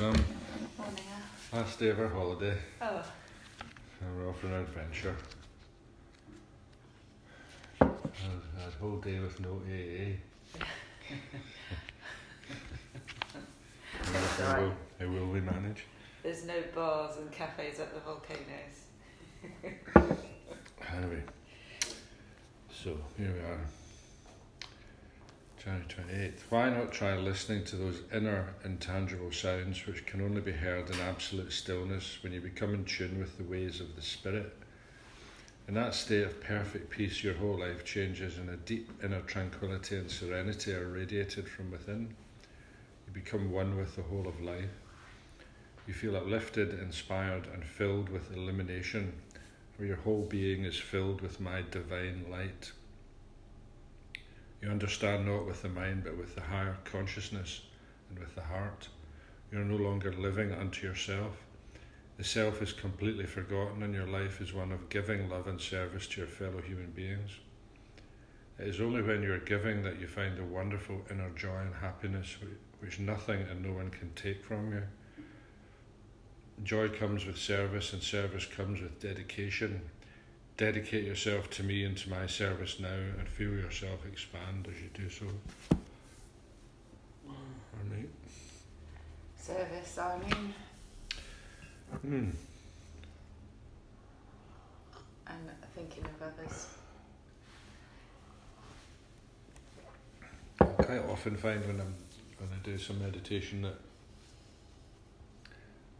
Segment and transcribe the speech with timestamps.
[0.00, 0.24] morning, Sam.
[0.78, 1.04] Morning,
[1.52, 2.56] Last day of our holiday.
[2.80, 3.02] Oh,
[4.00, 5.16] And we're off for an adventure.
[7.80, 7.86] A
[8.80, 10.16] whole day with no AA.
[14.02, 14.62] How, all right.
[14.62, 15.84] will, how will we manage?
[16.22, 18.84] there's no bars and cafes at the volcanoes.
[20.94, 21.22] Anyway,
[22.70, 23.60] so here we are.
[25.64, 26.40] January 28th.
[26.48, 30.98] Why not try listening to those inner intangible sounds which can only be heard in
[30.98, 34.52] absolute stillness when you become in tune with the ways of the Spirit?
[35.68, 39.96] In that state of perfect peace, your whole life changes and a deep inner tranquility
[39.96, 42.12] and serenity are radiated from within.
[43.06, 44.70] You become one with the whole of life.
[45.86, 49.12] You feel uplifted, inspired, and filled with illumination,
[49.76, 52.72] for your whole being is filled with my divine light.
[54.62, 57.62] You understand not with the mind, but with the higher consciousness
[58.08, 58.88] and with the heart.
[59.50, 61.42] You are no longer living unto yourself.
[62.16, 66.06] The self is completely forgotten, and your life is one of giving love and service
[66.08, 67.32] to your fellow human beings.
[68.58, 71.74] It is only when you are giving that you find a wonderful inner joy and
[71.74, 72.36] happiness
[72.78, 74.82] which nothing and no one can take from you.
[76.62, 79.80] Joy comes with service, and service comes with dedication.
[80.56, 84.88] Dedicate yourself to me and to my service now, and feel yourself expand as you
[84.94, 85.26] do so.
[87.26, 88.08] Alright.
[89.36, 90.54] Service, I mean,
[92.00, 92.30] Hmm.
[95.26, 96.66] and thinking of others.
[100.60, 101.94] I quite often find when I'm
[102.38, 103.76] when I do some meditation that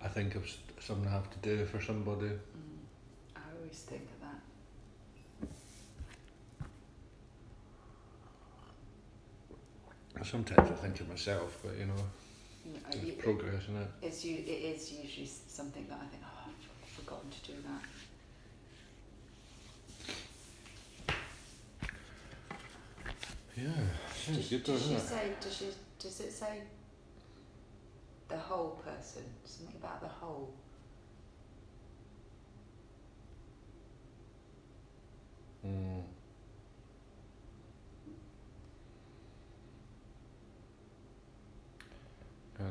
[0.00, 0.48] I think of
[0.80, 2.26] something I have to do for somebody.
[2.26, 2.80] Mm,
[3.36, 4.40] I always think of that.
[10.32, 13.88] Sometimes I think of myself, but you know, know, there's you- progress in it.
[14.00, 17.82] it's you, it is usually something that I think, oh, I've forgotten to do that.
[23.56, 23.68] Yeah,
[24.14, 25.32] sounds Does, good though, does she say?
[25.38, 25.66] Does she?
[25.98, 26.62] Does it say
[28.28, 29.22] the whole person?
[29.44, 30.54] Something about the whole.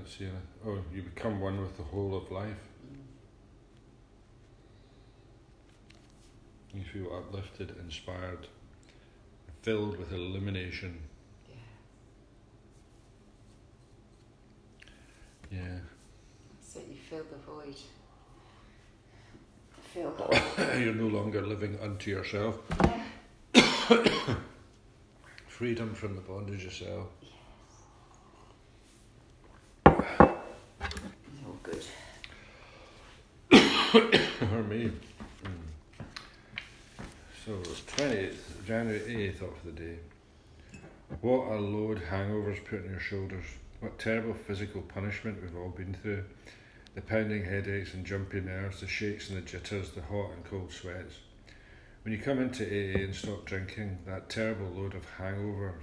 [0.02, 0.32] Can't see it.
[0.66, 2.58] Oh, you become one with the whole of life.
[6.74, 6.80] Mm.
[6.80, 8.48] You feel uplifted, inspired,
[9.62, 11.02] filled with illumination.
[15.52, 15.60] Yeah.
[15.60, 15.80] Yeah.
[16.64, 17.76] So you fill the void.
[19.94, 20.16] Feel.
[20.80, 22.58] You're no longer living unto yourself.
[23.54, 24.36] Yeah.
[25.48, 27.08] Freedom from the bondage of self.
[30.22, 31.84] It's all good.
[34.54, 34.92] or me.
[35.44, 36.06] Mm.
[37.46, 37.52] So,
[37.98, 39.98] 20th, January 8th of the day.
[41.22, 43.46] What a load hangovers put on your shoulders.
[43.80, 46.24] What terrible physical punishment we've all been through.
[46.96, 50.72] The pounding headaches and jumpy nerves, the shakes and the jitters, the hot and cold
[50.72, 51.16] sweats.
[52.04, 55.76] When you come into AA and stop drinking, that terrible load of hangover,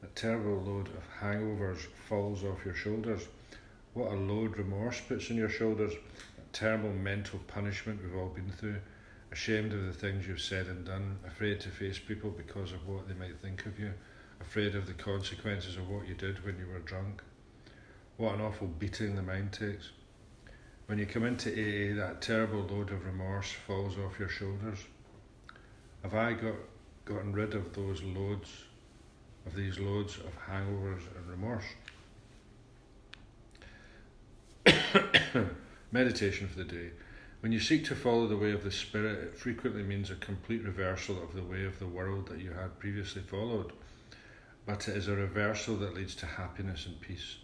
[0.00, 3.28] that terrible load of hangovers falls off your shoulders.
[3.94, 5.94] What a load remorse puts on your shoulders
[6.52, 8.80] terrible mental punishment we've all been through,
[9.30, 13.06] ashamed of the things you've said and done, afraid to face people because of what
[13.08, 13.92] they might think of you,
[14.40, 17.22] afraid of the consequences of what you did when you were drunk.
[18.16, 19.90] What an awful beating the mind takes.
[20.86, 24.80] When you come into AA, that terrible load of remorse falls off your shoulders.
[26.02, 26.56] Have I got
[27.04, 28.64] gotten rid of those loads,
[29.46, 31.64] of these loads of hangovers and remorse?
[35.92, 36.90] Meditation for the day.
[37.40, 40.64] When you seek to follow the way of the Spirit, it frequently means a complete
[40.64, 43.72] reversal of the way of the world that you had previously followed.
[44.66, 47.36] But it is a reversal that leads to happiness and peace.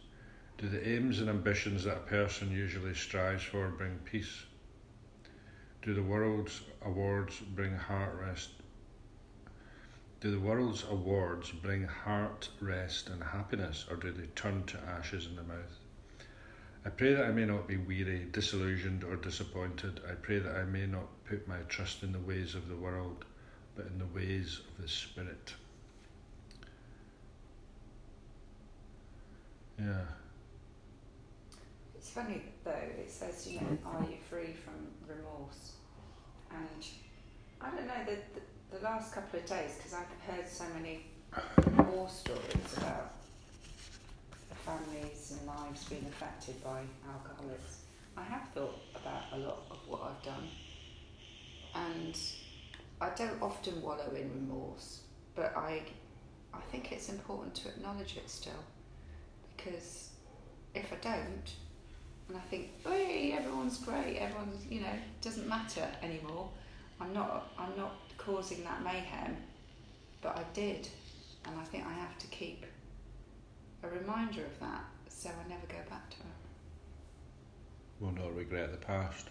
[0.58, 4.44] Do the aims and ambitions that a person usually strives for bring peace?
[5.82, 8.50] Do the world's awards bring heart rest?
[10.20, 15.26] Do the world's awards bring heart rest and happiness, or do they turn to ashes
[15.26, 15.85] in the mouth?
[16.86, 20.00] I pray that I may not be weary, disillusioned, or disappointed.
[20.08, 23.24] I pray that I may not put my trust in the ways of the world,
[23.74, 25.52] but in the ways of the Spirit.
[29.80, 30.04] Yeah.
[31.96, 32.70] It's funny though.
[32.70, 35.72] It says, you know, are you free from remorse?
[36.52, 36.86] And
[37.60, 41.06] I don't know the the, the last couple of days because I've heard so many
[41.92, 43.15] war stories about
[44.66, 47.82] families and lives being affected by alcoholics,
[48.16, 50.48] I have thought about a lot of what I've done.
[51.74, 52.18] And
[53.00, 55.00] I don't often wallow in remorse,
[55.34, 55.82] but I,
[56.52, 58.64] I think it's important to acknowledge it still.
[59.56, 60.10] Because
[60.74, 61.50] if I don't,
[62.28, 66.48] and I think, hey, everyone's great, everyone's, you know, doesn't matter anymore.
[67.00, 69.36] I'm not, I'm not causing that mayhem,
[70.22, 70.88] but I did,
[71.44, 72.64] and I think I have to keep
[73.86, 76.22] a reminder of that so I never go back to it.
[78.00, 79.26] Will not regret the past,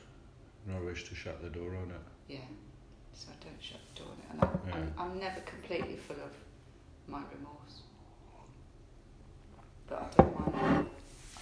[0.65, 2.01] nor wish to shut the door on it.
[2.33, 2.39] Yeah,
[3.13, 4.91] so I don't shut the door on it, and I'm, Yeah.
[4.97, 6.31] I'm, I'm never completely full of
[7.07, 7.81] my remorse.
[9.87, 10.87] But I don't mind.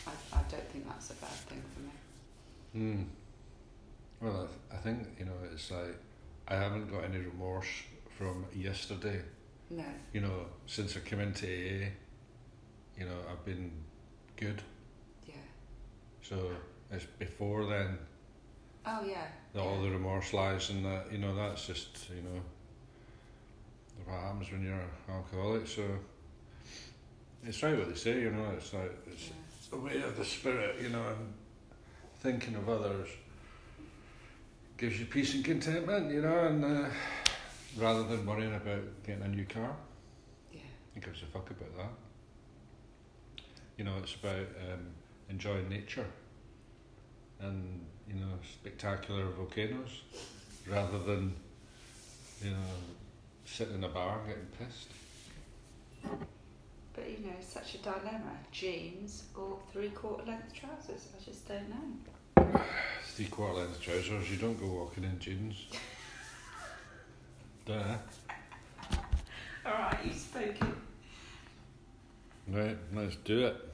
[0.06, 1.92] I, I don't think that's a bad thing for me.
[2.96, 3.04] Hmm.
[4.20, 5.96] Well, I, th- I think you know it's like
[6.50, 7.68] I haven't got any remorse
[8.18, 9.22] from yesterday.
[9.70, 9.86] No.
[10.12, 11.88] You know, since I came into AA,
[12.98, 13.72] you know I've been
[14.38, 14.62] good.
[15.28, 15.34] Yeah.
[16.22, 16.52] So
[16.92, 17.98] it's before then
[18.86, 19.28] Oh yeah.
[19.54, 19.84] that all yeah.
[19.84, 21.12] the remorse lies in that.
[21.12, 22.42] You know that's just you know
[24.06, 25.68] what happens when you're alcoholic.
[25.68, 25.84] So
[27.44, 28.22] it's right what they say.
[28.22, 29.78] You know, it's like it's Yeah.
[29.78, 30.82] a way of the spirit.
[30.82, 31.34] You know, and
[32.20, 33.10] thinking of others
[34.78, 36.12] gives you peace and contentment.
[36.12, 36.90] You know, and uh,
[37.78, 39.76] rather than worrying about getting a new car.
[40.52, 40.60] Yeah.
[40.94, 41.90] Who gives a fuck about that?
[43.78, 44.88] You know, it's about um,
[45.30, 46.06] enjoying nature
[47.40, 50.02] and, you know, spectacular volcanoes
[50.68, 51.34] rather than,
[52.44, 52.58] you know,
[53.46, 54.90] sitting in a bar getting pissed.
[56.94, 61.08] But you know, such a dilemma: jeans or three-quarter length trousers.
[61.20, 62.62] I just don't know.
[63.04, 65.66] Three quarter length trousers, you don't go walking in jeans.
[67.66, 67.98] Duh.
[69.66, 70.76] All right, you've spoken.
[72.48, 73.73] Right, let's do it.